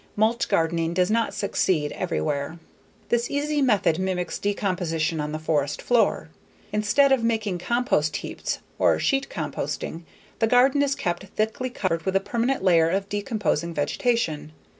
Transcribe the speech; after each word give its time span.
Mulch 0.15 0.49
gardening 0.49 0.95
does 0.95 1.11
not 1.11 1.31
succeed 1.31 1.91
everywhere. 1.91 2.57
This 3.09 3.29
easy 3.29 3.61
method 3.61 3.99
mimics 3.99 4.39
decomposition 4.39 5.21
on 5.21 5.31
the 5.31 5.37
forest 5.37 5.79
floor. 5.79 6.29
Instead 6.73 7.11
of 7.11 7.23
making 7.23 7.59
compost 7.59 8.15
heaps 8.17 8.57
or 8.79 8.97
sheet 8.97 9.29
composting, 9.29 10.01
the 10.39 10.47
garden 10.47 10.81
is 10.81 10.95
kept 10.95 11.27
thickly 11.35 11.69
covered 11.69 12.01
with 12.01 12.15
a 12.15 12.19
permanent 12.19 12.63
layer 12.63 12.89
of 12.89 13.09
decomposing 13.09 13.75
vegetation. 13.75 14.53